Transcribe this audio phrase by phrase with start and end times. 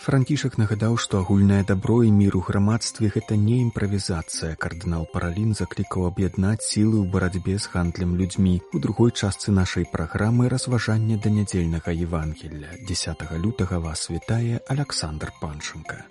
[0.00, 4.56] Франкішак нагадаў, што агульнае дабро і мір у грамадстве гэта не імправізацыя.
[4.56, 8.54] Кардынал Паралін заклікаў аб'яднаць сілы ў барацьбе з гандлем людзьмі.
[8.72, 12.80] У другой частцы нашай праграмы разважання да нядзельнага Евангелля.
[12.88, 16.08] 10 лютага вас вітае Александр Панчынка.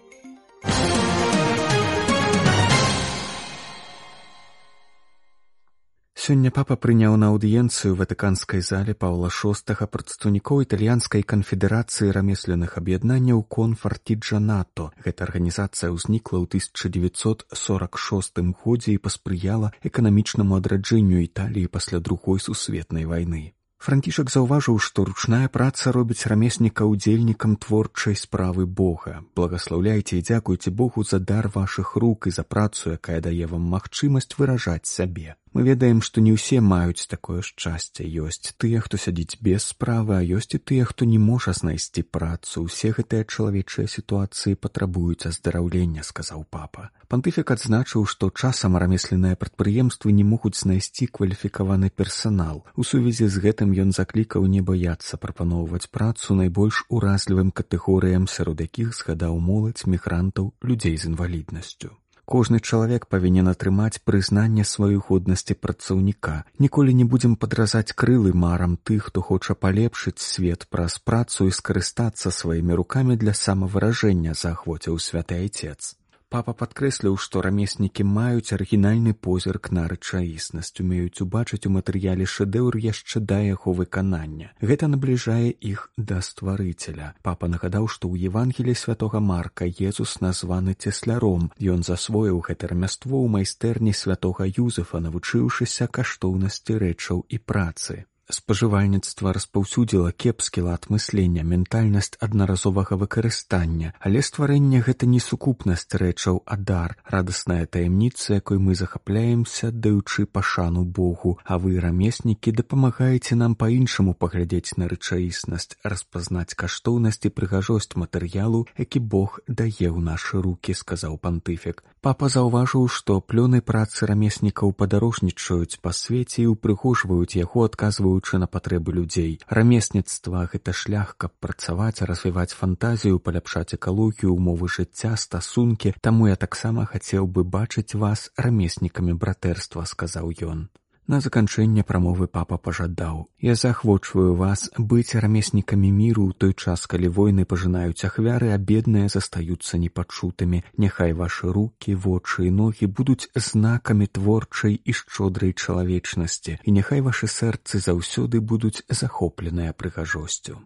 [6.29, 14.37] Сёння папа прыняў на аўдыенцыю ватыканскай зале паўла шостага прадстаўнікоў італьянскай канфедэрацыі рамесленых аб'яднанняў конфартиджа
[14.51, 23.09] нато гэта арганізацыя ўзнікла ў 1946 годзе і паспрыяла эканамічнаму адраджэнню італіі пасля другой сусветнай
[23.09, 23.47] вайны
[23.79, 29.23] Франкішак заўважыў, што ручная праца робіць рамесніка ўдзельнікам творчай справы Бога.
[29.39, 34.35] Благаслаўляйце і дзякуйце Богу за дар вашых рук і за працу, якая дае вам магчымасць
[34.35, 35.39] выражаць сабе.
[35.53, 38.05] Мы ведаем, што не ўсе маюць такое шчасце.
[38.05, 42.69] ёсць тыя, хто сядзіць без справы, а ёсць і тыя, хто не можа знайсці працу.
[42.69, 46.89] Усе гэтыя чалавечыя сітуацыі патрабуюць аздараўлення, сказаў папа.
[47.09, 52.61] Пантыфік адзначыў, што часам рамесленыя прадпрыемствы не могуць знайсці кваліфікаваны персанал.
[52.77, 58.93] У сувязі з гэтым ён заклікаў не баяцца прапаноўваць працу найбольш уразлівым катэгорыям, сярод якіх
[58.93, 61.97] згадаў моладзь мігрантаў людзей з інваліднасцю.
[62.29, 66.33] Кожны чалавек павінен атрымаць прызнанне сваёй годнасці працаўніка.
[66.61, 72.29] Ніколі не будзем падразаць крылы марам тых, хто хоча палепшыць свет праз працу і скарыстацца
[72.29, 75.97] сваімі рукамі для самавыражэння заахвоціў святы айцец.
[76.29, 83.21] Папа падкрэсліў, што рамеснікі маюць арыгінальны позірк на рэчаіснасць, умеюць убачыць у матэрыяле шэдэўр яшчэ
[83.31, 84.51] да яго выканання.
[84.61, 87.07] Гэта набліжае іх да стварыцеля.
[87.25, 91.49] Папа нагадаў, што ў Евангелі святого Марка Езус названы цесляром.
[91.57, 100.11] Ён засвоіў гэта рамяство ў майстэрні святого Юзефа, навучыўшыся каштоўнасці рэчаў і працы спажывальніцтва распаўсюдзіла
[100.13, 103.93] кепскі лад мыслення ментальнасць аднаразовага выкарыстання.
[103.99, 110.85] Але стварэнне гэта не сукупнасць рэчаў а дар радасная таямніца якой мы захапляемся даючы пашану
[110.85, 111.39] богу.
[111.43, 118.99] А вы рамеснікі дапамагаеце нам па-іншаму паглядзець на рэчаіснасць распазнаць каштоўнасць і прыгажосць матэрыялу які
[118.99, 121.81] бог дае ў нашы руки сказаў пантыфік.
[121.99, 128.47] Папа заўважыў што плёны працы рамеснікаў падарожнічаюць па свеце і ўпрыгожваюць яго адказваюць рэагуючы на
[128.47, 129.39] патрэбы людзей.
[129.47, 135.93] Рамесніцтва гэта шлях каб працаваць развіваць фантазію паляпшаць экалогію умовы жыцця стасункі.
[136.01, 140.69] Таму я таксама хацеў бы бачыць вас рамеснікамі братэрства сказаў ён
[141.09, 147.09] На заканчэнне прамовы папа пажадаў: Я заахвочваю вас быць рамеснікамі міру ў той час, калі
[147.17, 150.61] войны пажынаюць ахвяры, а бедныя застаюцца непачутымі.
[150.77, 157.25] Няхай вашы руки, вочы і ногі будуць знакамі творчай і шчодрай чалавечнасці, і няхай вашы
[157.25, 160.61] сэрцы заўсёды будуць захопленыя прыгажосцю.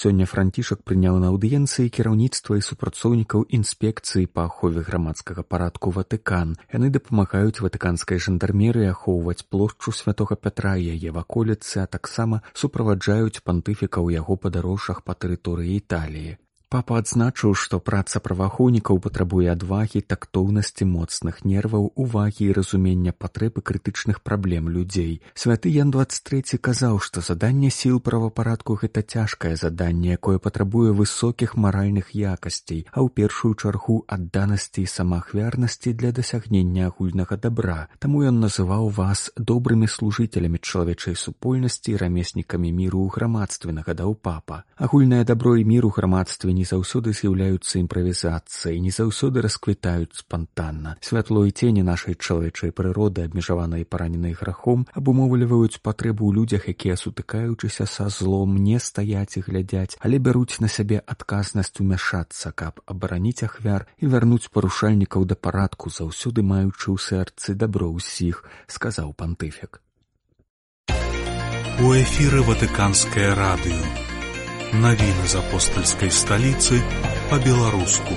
[0.00, 6.56] Сёння францішак прыняў на аўдыенцыі кіраўніцтва і супрацоўнікаў інспекцыі па ахове грамадскага парадку ватыкан.
[6.72, 14.24] Яны дапамагаюць ватыканскай жандармеры ахоўваць плошчу святого пятра яе ваколіцы а таксама суправаджаюць пантыфіка ў
[14.24, 16.38] яго падарожжах па тэрыторыі італіі
[16.70, 24.20] Папа адзначыў, што праца праваахоўнікаў патрабуе адвагі тактоўнасці моцных нерваў увагі і разумення патрэбы крытычных
[24.22, 25.18] праблем людзей.
[25.34, 32.14] Святы Ян 23 казаў, што заданне сіл правапарадку гэта цяжкае заданне, якое патрабуе высокіх маральных
[32.14, 37.90] якасцей, а ў першую чаргу адданасці і самаахвярнасці для дасягнення агульнага добра.
[37.98, 44.62] Таму ён называў вас добрымі служителямі чалавечай супольнасці рамеснікамі міру грамадстве нагадаў папа.
[44.78, 50.96] Агульнае дабро і міру грамадстве не заўсёды з'яўляюцца імправізацыяй не заўсёды расквітаюць спантанна.
[51.00, 57.88] Святло і цені нашай чалавечай прыроды абмежаванай параненай грахом абумоўліваюць патрэбу ў людзях якія сутыкаючыся
[57.88, 63.88] са злом не стаяць і глядзяць але бяруць на сябе адказнасць умяшацца каб абараніць ахвяр
[63.98, 69.80] і вярнуць парушальнікаў да парадку заўсёды маючы ў сэрцы дабро ўсіх сказаў пантыфік.
[71.80, 74.09] У эфіры ватыканскае радыё
[74.70, 76.76] Навіны з апостальскай сталіцы
[77.26, 78.14] па-беларуску.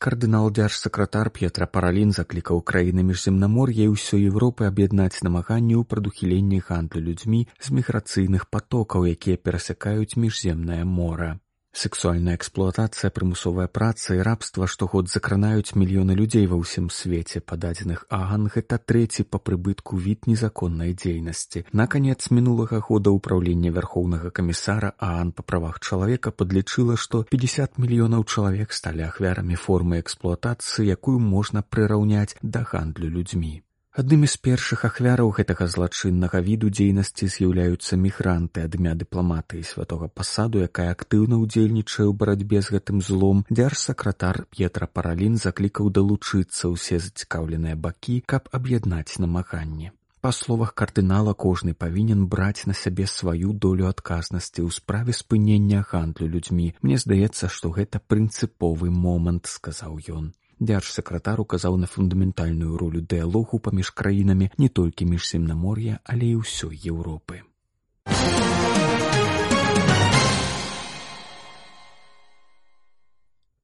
[0.00, 7.04] Кардынал дзяржсакратар П'етра Паралін заклікаў краіны міжземнамор'я і ўсёй Еўропы аб'яднаць намаганні ў прадухіленні гандлю
[7.12, 11.36] людзьмі з міграцыйных патокаў, якія перасякаюць міжземнае мора.
[11.72, 17.38] Сексуальная эксплуатацыя, прымусовая праца і рабства штогод закранаюць мільёны людзей ва ўсім свеце.
[17.38, 21.64] Па дадзеных Аган гэта трэці па прыбытку від незаконнай дзейнасці.
[21.70, 28.74] Наканец мінулага года ўпраўлення вярхоўнага камісара Аан па правах чалавека падлічыла, што 50 мільёнаў чалавек
[28.74, 33.62] сталі ахвярамі формы эксплуатацыі, якую можна прыраўняць да гандлю людзьмі.
[33.90, 40.62] Аднымі з першых ахвяраў гэтага злачыннага віду дзейнасці з'яўляюцца мігранты ад імя дыпламатыі святога пасаду,
[40.62, 47.74] якая актыўна ўдзельнічае ў барацьбе з гэтым злом, дзярж-сакратар П'етра Паралін заклікаў далучыцца ўсе зацікаўленыя
[47.74, 49.90] бакі, каб аб'яднаць намаганне.
[50.22, 56.30] Па словах кардынала кожны павінен браць на сябе сваю долю адказнасці ў справе спынення гандлю
[56.30, 56.74] людзьмі.
[56.86, 63.90] Мне здаецца, што гэта прынцыповы момант, сказаў ён дзярж-сакратар указаў на фундаментальную ролю дыялогу паміж
[63.90, 67.42] краінамі не толькі міжземнамор'я, але і ўсёй Еўропы.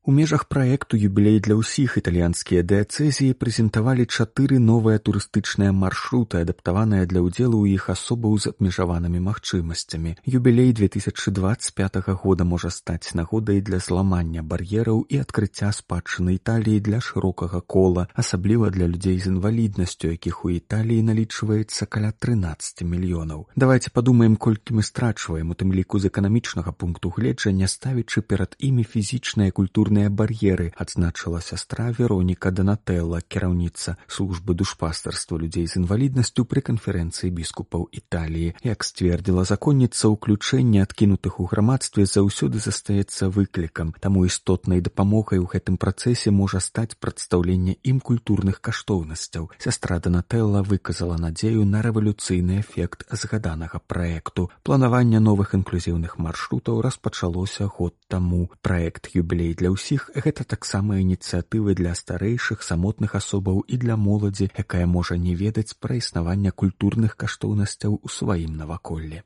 [0.08, 7.26] У межах праекту юбілей для ўсіх італьянскія дыяцэзіі прэзентавалі чатыры новыя турыстычныя маршруты, адаптаваныя для
[7.26, 10.14] ўдзелу ў іх асобаў з абмежаванымі магчымасцямі.
[10.22, 17.58] Юбілей 2025 года можа стаць нагодай для зламання бар'ераў і адкрыцця спадчыны італіі для шырокага
[17.66, 23.50] кола, асабліва для людзей з інваліднасцю, якіх у італіі налічваецца каля 13 мільёнаў.
[23.58, 28.86] Давайте падумаем, колькі мы страчваем у тым ліку з эканамічнага пункту гледжання ставячы перад імі
[28.86, 36.60] фізічныя культурныя розныя бар'еры адзначыла сястра вероніка данателла кіраўніца службы душпастарства людзей з інваліднасцю пры
[36.60, 38.52] канферэнцыі біскупаў італіі.
[38.60, 43.94] Як сцвердзіла законніца ўключэння адкінутых у грамадстве заўсёды застаецца выклікам.
[43.96, 49.48] Таму істотнай дапамогай у гэтым працэсе можа стаць прадстаўленне ім культурных каштоўнасцяў.
[49.56, 54.50] Сястра данателла выказала надзею на рэвалюцыйны эфект згаданага праекту.
[54.62, 58.50] Планаванне новых інклюзіўных маршрутаў распачалося год таму.
[58.60, 64.50] Праект юбілей для ўсіх ўсіх гэта таксама ініцыятывы для старэйшых самотных асобаў і для моладзі,
[64.50, 69.22] якая можа не ведаць пра існаванне культурных каштоўнасцяў у сваім наваколлі.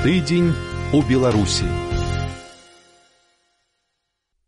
[0.00, 0.52] Тыдзень
[0.96, 1.89] у Беларусі.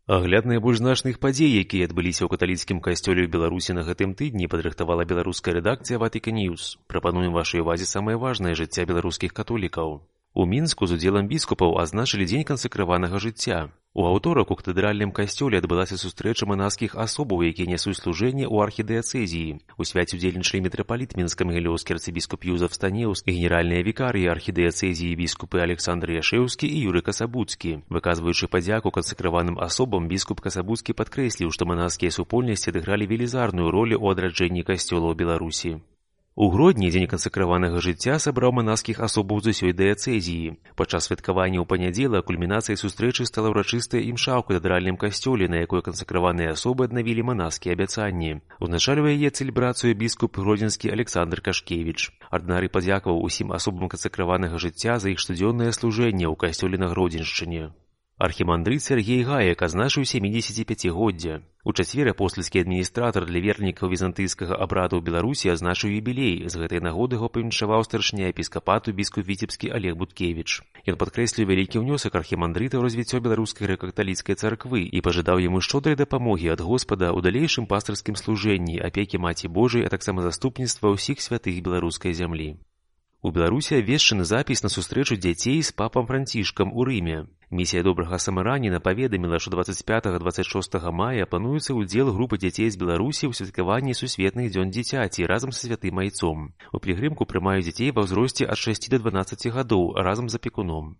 [0.05, 5.07] Агляд найбольш значных падзей, якія адбыліся ў каталіцкім касцёле ў Беларусі на гэтым тыдні падрыхтавала
[5.07, 6.75] беларуская рэдакцыя Ватыка Ньюс.
[6.91, 10.03] Прапануем вашай увазе самае важнае жыцця беларускіх католікаў.
[10.33, 13.69] У мінску з удзелам біскупаў азначылі дзень кансакраванага жыцця.
[13.93, 19.77] У аўторак у катедральным касцёле адбылася сустрэча манаскіх асобаў, якія нясуць служэнне ў архідэацэзіі.
[19.77, 26.65] У свяце удзельнічалі мітрапаліт мінска-магілёўскі арцыбіскуп Юзаф Станеўс і генеральныя вікарыі архідэацэзіі біскупы Александр Яшэўскі
[26.65, 27.85] і Юры Касабуцкі.
[27.93, 34.65] Выказваючы падзяку кансакраваным асобам біскуп Касабуцкі падкрэсліў, што манаскія супольнасці адыгралі велізарную ролю ў адраджэнні
[34.65, 35.77] касцёла ў Беларусі.
[36.35, 40.57] У гродні дзень кансакраванага жыцця сабраў манаскіх асобаў з усёй дыяцэзіі.
[40.73, 46.57] Падчас святкавання ў панядзела кульмінацыяй сустрэчы стала ўрачыстая імша ў катедральным касцёле, на якой кансакраваныя
[46.57, 48.41] асобы аднавілі манаскія абяцанні.
[48.57, 52.09] Узначальвае яе цэльбрацыю біскуп гродзенскі Александр Кашкевіч.
[52.33, 57.69] Арднары падзякаваў усім асобам кансакраванага жыцця за іх штодзённае служэнне ў касцёле на гродзеншчыне.
[58.19, 61.41] Архімандрыт Сергей Гаек азначыў 75годдзя.
[61.65, 66.45] У чацвер апостальскі адміністратар для вернікаў візантыйскага абраду ў Беларусі азначыў юбілей.
[66.45, 70.61] З гэтай нагоды яго павіншаваў старшня епіскапату біскуп віцебскі Олег Буткевіч.
[70.85, 76.53] Ён падкрэсліў вялікі ўнёсак архімандрыта ў развіццё беларускай рэкаталіцкай царквы і пажадаў яму шчодрай дапамогі
[76.53, 82.13] ад Господа ў далейшым пастырскім служэнні, апекі маці Божай, а таксама заступніцтва ўсіх святых беларускай
[82.13, 82.61] зямлі.
[83.23, 87.23] У Беларусі абвешчаны запіс на сустрэчу дзяцей з папам францішкам у рыме.
[87.47, 93.95] Місія добрага самараніна паведаміла, што 25-26 мая плануецца ўдзел групы дзяцей з Беларусі ў святкаванні
[93.95, 96.51] сусветных дзён дзіцяці разам са святым айцом.
[96.75, 100.99] У пілігрымку прымаюць дзяцей ва ўзросце ад 6 до 12 гадоў разам з апекуном.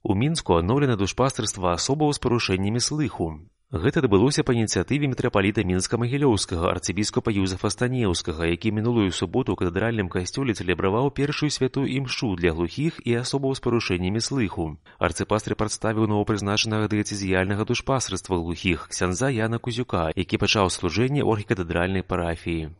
[0.00, 3.44] У мінску адноўлена душпастырства асобаў з парушэннямі слыху.
[3.68, 10.56] Гэта адбылося па ініцыятыве мітрапаліта мінска-магілёўскага арцыбіскупа Юзафа Станеўскага, які мінулую суботу ў катедральным касцёле
[10.56, 14.80] цэлебраваў першую святую імшу для глухіх і асобаў з парушэннямі слыху.
[14.96, 22.72] Арцыпастры прадставіў новапрызначанага дыяцезіяльнага душпасрыства глухіх ксяндза Яна Кузюка, які пачаў служэнне ў архікатедральнай парафіі.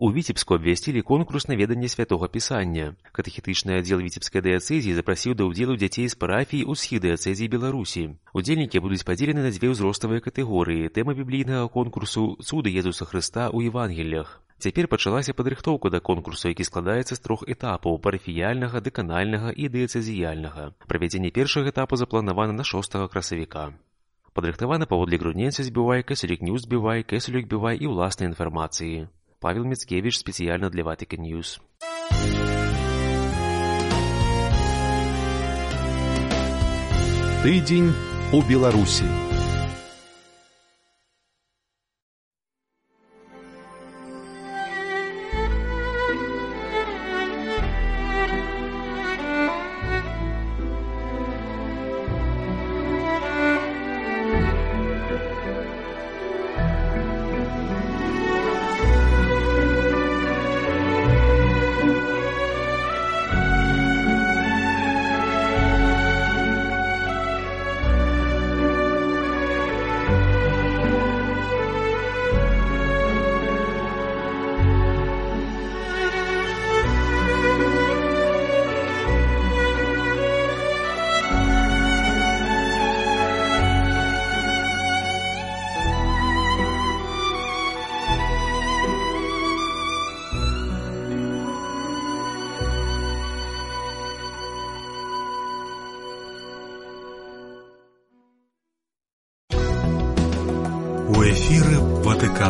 [0.00, 2.94] У віцебску абвясцілі конкурс на веданне святого пісання.
[3.10, 8.14] Катэхетычны аддзел віцебскай дыяцэзіі запрасіў да ўдзелу дзяцей з парафій у схі дыяцэзіі Беларусі.
[8.30, 10.86] Удзельнікі будуць падзелены на дзве ўзроставыя катэгорыі.
[10.94, 14.38] Тэма біблійнага конкурсу цуды Езуса Хрыста ў Евангеллях.
[14.62, 20.78] Цяпер пачалася падрыхтоўка да конкурсу, які складаецца з трох этапаў парафіяльнага, дэканальнага і дыяцэзіяльнага.
[20.86, 23.74] Правядзенне першага этапу запланавана на 6 красавіка.
[24.30, 29.10] Падрыхтавана паводле грудненца збівай, кэсалік нюз збівай, кэсалюк бівай і ўласнай інфармацыі.
[29.40, 31.60] Павел Мицкевич специально для Vatican News.
[37.44, 37.92] Тыдзень
[38.32, 39.27] у Беларусі.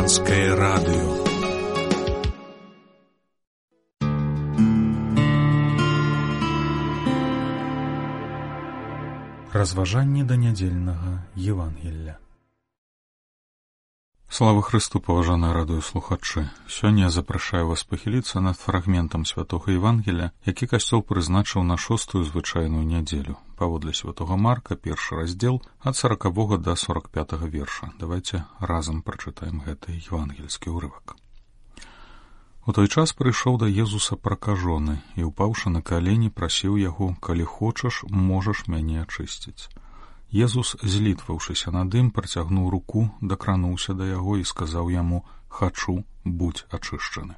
[0.09, 1.09] Ватыканскае радыё.
[9.53, 12.17] Разважанне да нядзельнага Евангелля.
[14.31, 16.51] Слава Христу, паважаныя радыё слухачы.
[16.69, 22.85] Сёння я запрашаю вас пахіліцца над фрагментам святога Евангеля, які касцёл прызначыў на шостую звычайную
[22.85, 23.37] нядзелю.
[23.57, 27.89] Паводле святога Марка першы раздзел ад сорокавога да сорок пятого верша.
[27.99, 31.17] Давайте разам прачытаем гэты евангельскі ўрывак.
[32.67, 38.05] У той час прыйшоў да Езуса пракажоны і упаўшы на калені прасіў яго, калі хочаш,
[38.05, 39.73] можаш мяне ачысціць.
[40.33, 47.33] Езус, злітваўшыся над ім, працягнуў руку, дакрануўся да яго і сказаў яму: «Хачу, будь ачышчаны.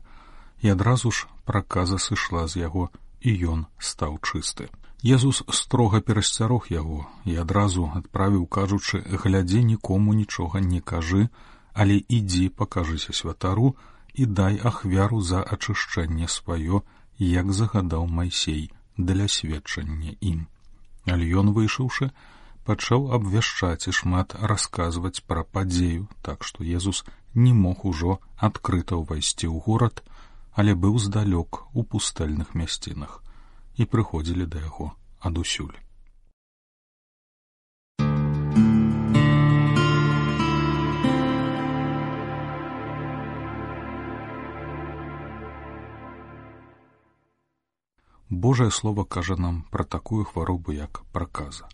[0.60, 2.90] І адразу ж праказа сышла з яго,
[3.22, 4.68] і ён стаў чысты.
[5.04, 11.30] Езус строга перасцярог яго і адразу адправіў, кажучы: «Глядзі нікому нічога не кажы,
[11.74, 13.76] але ідзі пакажыся святару
[14.14, 16.84] і дай ахвяру за ачышчэнне сваё,
[17.18, 20.48] як загадаў майсей для сведчання ім.
[21.08, 22.12] Але ён выйшаўшы,
[22.66, 27.04] пачаў абвяшчаць і шмат расказваць пра падзею, так што Езус
[27.34, 30.04] не мог ужо адкрыта ўвайсці ў горад,
[30.54, 33.22] але быў здалёк у пустэльных мясцінах
[33.76, 35.78] і прыходзілі да яго адусюль.
[48.32, 51.68] Божае слово кажа нам пра такую хваробу як праказа.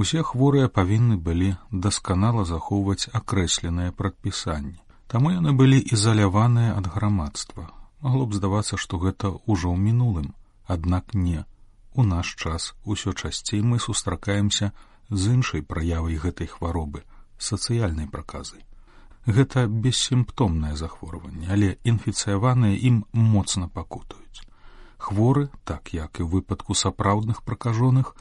[0.00, 1.48] Усе хворыя павінны былі
[1.84, 4.78] дасканала захоўваць акрэсленыя прадпісанні.
[5.12, 7.66] Таму яны былі ізаляваныя ад грамадства.
[8.00, 10.30] Магло б здавацца, што гэта ўжо ў мінулым,
[10.64, 11.44] аднак не.
[11.92, 14.72] У наш час усё часцей мы сустракаемся
[15.10, 17.04] з іншай праявай гэтай хваробы
[17.36, 18.64] сацыяльнай праказы.
[19.26, 24.48] Гэта бессімптомнае захворванне, але інфіцыяваныя ім моцна пакутаюць.
[24.96, 28.16] Хворы, так як і ў выпадку сапраўдных пракажоных,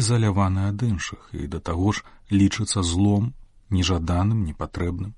[0.00, 3.32] ізаляваны ад іншых і да таго ж лічыцца злом
[3.70, 5.12] нежаданым непатрэбным.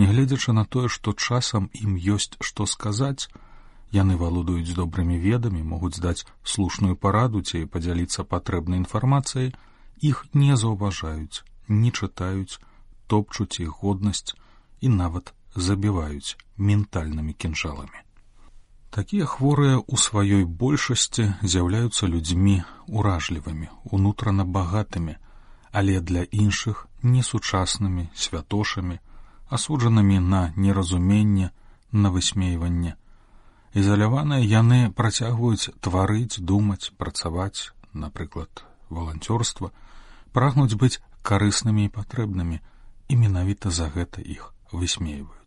[0.00, 3.28] Нягледзячы на тое што часам ім ёсць што сказаць
[3.92, 9.54] яны валодаюць добрымі ведамі могуць даць слушную параду ці падзяліцца патрэбнай інфармацыяй
[10.10, 12.60] іх не заўважаюць не чытаюць
[13.06, 14.36] топчуць іх годнасць
[14.80, 15.32] і нават
[15.68, 18.07] забіваюць ментальнымі кінжаламі
[18.98, 22.54] Такія хворыя ў сваёй большасці з'яўляюцца людзьмі
[22.90, 25.14] уражлівымі, унутрана багатымі,
[25.70, 28.98] але для іншых несучаснымі святошамі,
[29.54, 31.52] асуджанымі на неразуменне,
[31.92, 32.98] на высмейванне.
[33.78, 39.70] Ізаляваныя яны працягваюць тварыць, думаць, працаваць, напрыклад, валанцёрства,
[40.34, 42.62] прагнуць быць карыснымі і патрэбнымі,
[43.06, 45.37] і менавіта за гэта іх высмейваюць.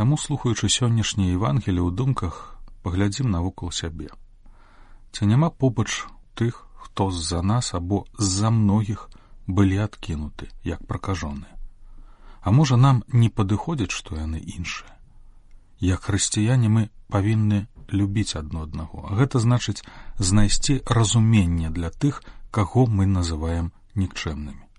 [0.00, 2.36] Таму слухаючы сённяшняе евангелі ў думках
[2.80, 4.06] паглядзім навокал сябе.
[5.12, 9.02] Ці няма побач тых, хто з-за нас або з-за многіх
[9.44, 11.52] былі адкінуты, як пракажоныя.
[12.40, 14.88] А можа нам не падыходзіць, што яны іншыя.
[15.84, 19.84] Як хрысціяне мы павінны любіць адно аднаго, гэта значыць
[20.16, 23.68] знайсці разуменне для тых, каго мы называем
[24.00, 24.69] нікчэмнымі.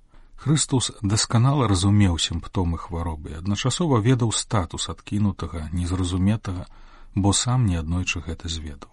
[0.41, 6.63] Хрыстус дасканала разумеў сімптомы хваробы, адначасова ведаў статус адкінутага, незразуметага,
[7.13, 8.89] бо сам неаднойчы гэта зведаў.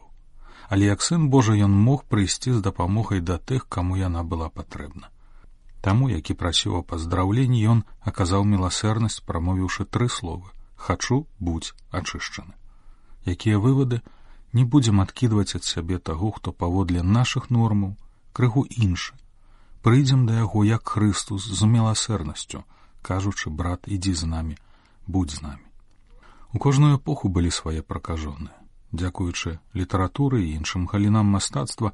[0.69, 5.09] Але як сын Божа ён мог прыйсці з дапамогай да тых, каму яна была патрэбна.
[5.81, 7.81] Таму, які прасіў о паздраўленні ён
[8.13, 12.53] аказаў міласэрнасць, прамовіўшы тры словы: хачу будь ачышчаны.
[13.25, 14.03] Якія вывады
[14.53, 17.97] не будзем адкідваць ад сябе таго, хто паводле нашых нормаў
[18.37, 19.17] крыху іншы
[19.83, 22.65] прыйдзем да яго як Хрыстус з міласэрнасцю,
[23.03, 24.57] кажучы брат ідзі з намі,
[25.07, 25.67] будь з намі.
[26.53, 28.57] У кожную эпоху былі свае пракажоныя.
[28.93, 31.93] Дзякуючы літаратуры і іншым галінам мастацтва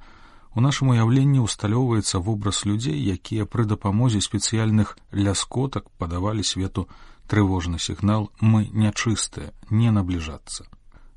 [0.55, 6.87] у нашым уяўленні ўсталёўваецца вобраз людзей, якія пры дапамозе спецыяльных ляскотак падавалі свету
[7.27, 10.71] трывожны сігнал мы нячыстыя, не набліжацца.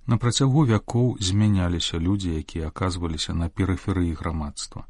[0.08, 4.88] На працягу вякоў змяняліся людзі, якія аказваліся на перыферыі грамадства.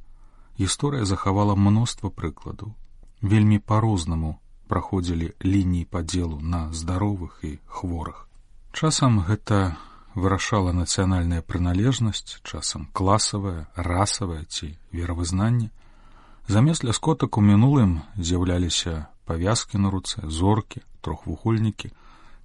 [0.60, 2.74] Гісторыя захавала мноства прыкладаў.
[3.22, 4.38] Вельмі па-рознаму
[4.68, 8.28] праходзілі лініі падзелу на здаровых і хворых.
[8.74, 9.78] Часам гэта
[10.18, 15.70] вырашала нацыянальная прыналежнасць, часам класавая, расавая ці веравызнанне.
[16.48, 21.92] Замест ляскотак у мінулым з'яўляліся павязкі на руцэ, зоркі, трохвугольнікі,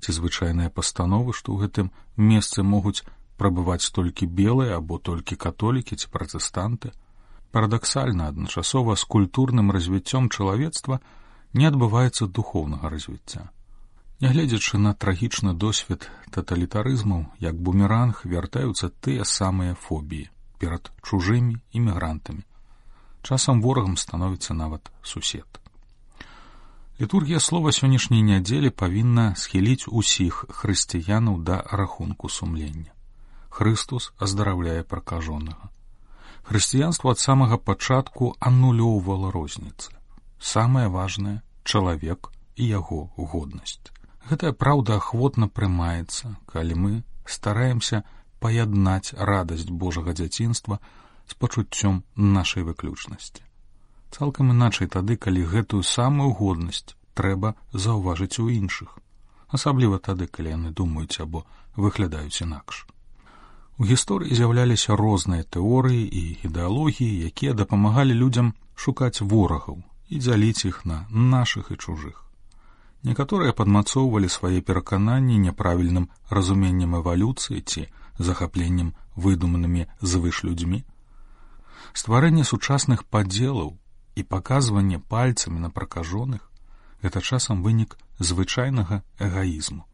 [0.03, 3.07] ці звычайныя пастановы, што ў гэтым месцы могуць
[3.39, 6.93] прабываць толькі белыя або толькі католікі ці пратэстанты.
[7.53, 11.01] Парадаксальна адначасова з культурным развіццём чалавецтва
[11.53, 13.51] не адбываецца духоўнага развіцця.
[14.25, 20.31] Нягледзячы на трагічны досвед таталітарызмаў, як бумеранг вяртаюцца тыя самыя фобіі
[20.63, 22.47] перад чужымі імігрантамі.
[23.23, 25.61] Часам ворагам становіцца нават сусед.
[27.01, 32.97] Літургія слова сённяшняй нядзелі павінна схіліць усіх хрысціянаў да рахунку сумлення.
[33.51, 35.69] Хрыстус аздараўляе пракажонага.
[36.49, 39.93] Хрысціянство ад самага пачатку анулёўвала розніцы.
[40.39, 43.93] Самае важнае чалавек і яго годнасць.
[44.31, 46.93] Гэтая праўда ахвотна прымаецца, калі мы
[47.25, 48.03] стараемся
[48.41, 50.83] паяднаць радасць Божага дзяцінства
[51.31, 53.47] з пачуццём нашай выключнасці
[54.13, 58.99] цалкам іначай тады калі гэтую самую годнасць трэба заўважыць у іншых
[59.59, 61.45] асабліва тады калі яны думаюць або
[61.85, 62.85] выглядаюць інакш
[63.79, 70.85] у гісторыі з'яўляліся розныя тэорыі і ідэалогіі якія дапамагалі людзям шукаць ворагаў і дзяліць іх
[70.85, 72.23] на нашых і чужых
[73.03, 80.85] некаторыя падмацоўвалі свае перакананні няправільным разуменнем эвалюцыі ці захапленнем выдуманымі звыш людзьмі
[81.93, 83.77] стварэнне сучасных падзелаў
[84.17, 86.49] і паказванне пальцамі на пракажоных
[87.03, 89.85] гэта часам вынік звычайнага эгаізму.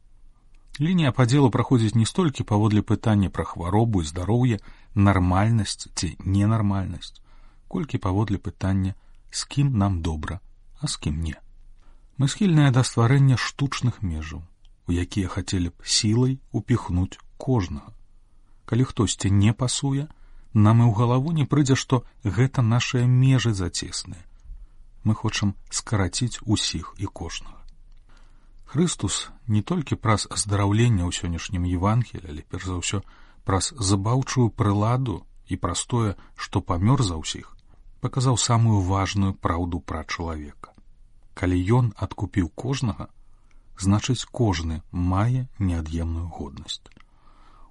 [0.81, 4.59] Лінія падзелу праходзіць не столькі паводле пытання пра хваробу і здароўе,
[4.95, 7.19] нармальнасць ці ненармальнасць,
[7.67, 8.95] колькі паводле пытання,
[9.31, 10.39] з кім нам добра,
[10.79, 11.35] а з кім не.
[12.19, 14.47] Мы схільныя да стварэння штучных межаў,
[14.87, 17.91] у якія хацелі б сілай упіхнуць кожнага.
[18.65, 20.07] Калі хтосьці не пасуе,
[20.55, 24.23] нам і ў галаву не прыйдзе, што гэта нашыя межы зацесныя.
[25.03, 27.58] Мы хочам скараціць усіх і кожнага.
[28.69, 32.99] Хрыстус не толькі праз аздараўлення ў сённяшнім евангелі, але перш за ўсё
[33.49, 37.57] праз забаўчую прыладу і праз тое, што памёр за ўсіх,
[38.05, 40.77] паказаў самую важную праўду пра чалавека.
[41.33, 43.09] Калі ён адкупіў кожнага,
[43.81, 46.85] значыць кожны мае неад'емную годнасць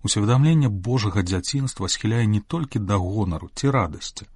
[0.08, 4.28] усведамленне Божага дзяцінства схіляе не толькі да гонару ці радасці,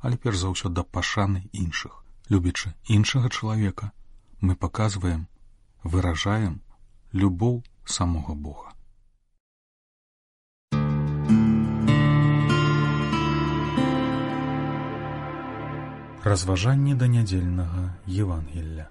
[0.00, 2.02] але перш за ўсё да пашаны іншых.
[2.30, 3.90] Любячы іншага чалавека,
[4.40, 5.26] мы паказваем,
[5.84, 6.60] выражаем
[7.12, 8.72] любоў самога Бога.
[16.24, 18.88] Разважанне да нядзельнага Евангелля.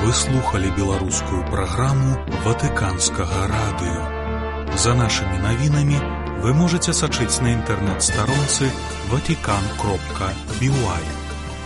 [0.00, 2.14] Вы слухали беларускую праграму
[2.46, 4.76] ватыканскага радыё.
[4.78, 5.98] За нашымі навінамі
[6.40, 8.70] вы можете сачыць на інтэрнэт-старонцы
[9.10, 11.19] ватикан кропка бівай.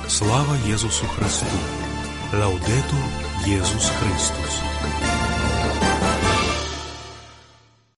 [0.08, 1.46] Слава Езусу Христу!
[2.34, 2.96] Лаўдету
[3.46, 5.13] Езус Христус!